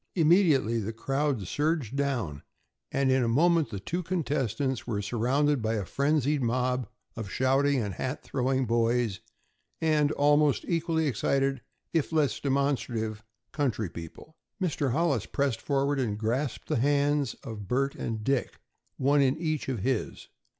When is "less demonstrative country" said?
12.11-13.89